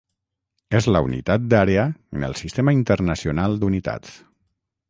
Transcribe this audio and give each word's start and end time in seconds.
És 0.79 0.87
la 0.95 1.01
unitat 1.07 1.45
d'àrea 1.51 1.85
en 2.21 2.25
el 2.31 2.35
Sistema 2.41 2.75
Internacional 2.79 3.59
d'Unitats. 3.65 4.19